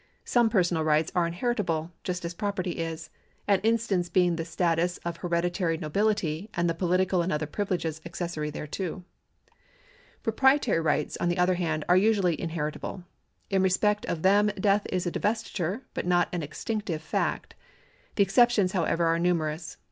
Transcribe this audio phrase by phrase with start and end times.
[0.25, 3.11] Some personal rights are inherit able, just as property is,
[3.47, 8.49] an instance being the status of hereditary nobility and the political and other privileges accessory
[8.49, 9.03] thereto.
[10.23, 13.03] Proprietary rights, on the other hand, are usually in heritable.
[13.51, 17.53] In respect of them death is a divestitive, but not an extinctive fact.
[18.15, 19.77] The exceptions, however, are numerous.